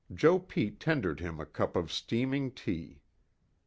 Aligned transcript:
Joe 0.11 0.39
Pete 0.39 0.79
tendered 0.79 1.19
him 1.19 1.39
a 1.39 1.45
cup 1.45 1.75
of 1.75 1.91
steaming 1.93 2.49
tea. 2.53 3.03